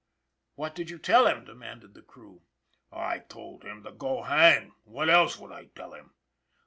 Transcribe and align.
"What 0.55 0.73
did 0.73 0.89
you 0.89 0.97
tell 0.97 1.27
him?" 1.27 1.45
demanded 1.45 1.93
the 1.93 2.01
crew." 2.01 2.41
I 2.91 3.19
told 3.19 3.63
him 3.63 3.83
to 3.83 3.91
go 3.91 4.23
hang. 4.23 4.73
What 4.83 5.11
else 5.11 5.37
would 5.37 5.51
I 5.51 5.65
tell 5.65 5.93
him?" 5.93 6.15